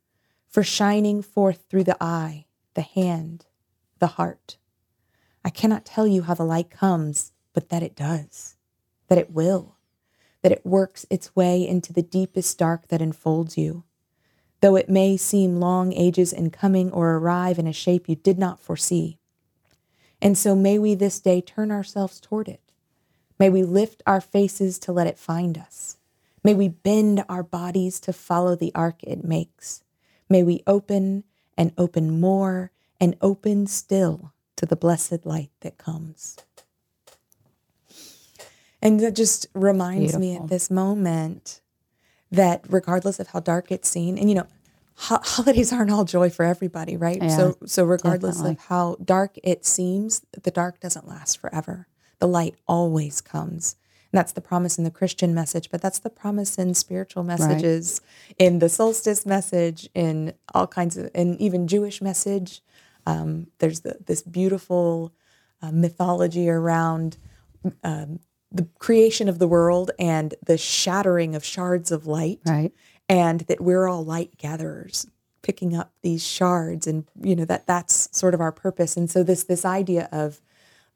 [0.46, 3.46] for shining forth through the eye, the hand,
[3.98, 4.58] the heart.
[5.44, 8.55] I cannot tell you how the light comes, but that it does,
[9.08, 9.76] that it will,
[10.42, 13.84] that it works its way into the deepest dark that enfolds you.
[14.60, 18.38] Though it may seem long ages in coming or arrive in a shape you did
[18.38, 19.18] not foresee.
[20.20, 22.60] And so may we this day turn ourselves toward it.
[23.38, 25.98] May we lift our faces to let it find us.
[26.42, 29.82] May we bend our bodies to follow the arc it makes.
[30.28, 31.24] May we open
[31.56, 36.36] and open more and open still to the blessed light that comes.
[38.82, 41.60] And that just reminds me at this moment
[42.30, 44.46] that regardless of how dark it's seen, and you know,
[44.96, 47.22] ho- holidays aren't all joy for everybody, right?
[47.22, 48.56] Yeah, so, so regardless definitely.
[48.56, 51.86] of how dark it seems, the dark doesn't last forever.
[52.18, 53.76] The light always comes.
[54.12, 58.00] And that's the promise in the Christian message, but that's the promise in spiritual messages,
[58.38, 62.62] in the solstice message, in all kinds of, and even Jewish message.
[63.04, 65.12] Um, there's the, this beautiful
[65.60, 67.18] uh, mythology around
[67.82, 68.20] um,
[68.52, 72.40] the creation of the world and the shattering of shards of light.
[72.46, 72.72] Right.
[73.08, 75.06] and that we're all light gatherers
[75.42, 78.96] picking up these shards and you know that that's sort of our purpose.
[78.96, 80.40] And so this this idea of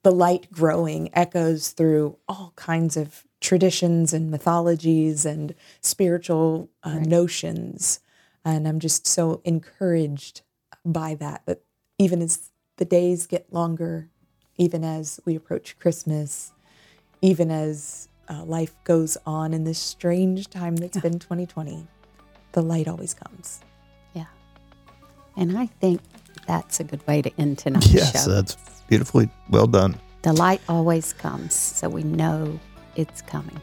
[0.03, 8.01] the light growing echoes through all kinds of traditions and mythologies and spiritual uh, notions.
[8.44, 10.42] And i'm just so encouraged
[10.84, 11.61] by that that
[11.98, 14.09] even as the days get longer
[14.57, 16.53] even as we approach christmas
[17.22, 21.86] even as uh, life goes on in this strange time that's been 2020
[22.52, 23.60] the light always comes
[24.14, 24.26] Yeah.
[25.36, 26.00] And I think
[26.46, 28.30] that's a good way to end tonight's Yes, show.
[28.30, 28.56] that's
[28.88, 29.96] beautifully well done.
[30.22, 32.58] The light always comes, so we know
[32.96, 33.60] it's coming.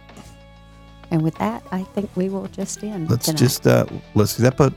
[1.11, 3.09] And with that, I think we will just end.
[3.09, 3.37] Let's tonight.
[3.39, 3.85] just uh
[4.15, 4.73] let's do that, but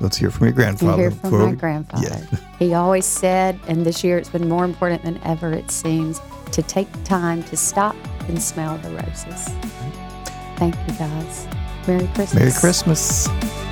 [0.00, 1.02] let's hear from your You grandfather.
[1.02, 2.06] hear from my we- grandfather.
[2.32, 2.38] Yeah.
[2.58, 6.20] He always said, and this year it's been more important than ever, it seems,
[6.52, 7.96] to take time to stop
[8.28, 9.48] and smell the roses.
[9.48, 10.56] Mm-hmm.
[10.56, 11.46] Thank you, guys.
[11.86, 12.34] Merry Christmas.
[12.34, 13.65] Merry Christmas.